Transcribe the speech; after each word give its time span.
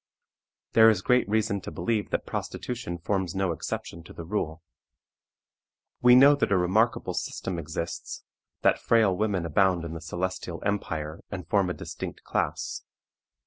There 0.71 0.89
is 0.89 1.03
great 1.03 1.29
reason 1.29 1.61
to 1.61 1.69
believe 1.69 2.09
that 2.09 2.25
prostitution 2.25 2.97
forms 2.97 3.35
no 3.35 3.51
exception 3.51 4.01
to 4.05 4.13
the 4.13 4.23
rule. 4.25 4.63
We 6.01 6.15
know 6.15 6.33
that 6.33 6.51
a 6.51 6.57
remarkable 6.57 7.13
system 7.13 7.59
exists, 7.59 8.23
that 8.63 8.81
frail 8.81 9.15
women 9.15 9.45
abound 9.45 9.85
in 9.85 9.93
the 9.93 10.01
Celestial 10.01 10.59
Empire, 10.65 11.19
and 11.29 11.47
form 11.47 11.69
a 11.69 11.75
distinct 11.75 12.23
class. 12.23 12.81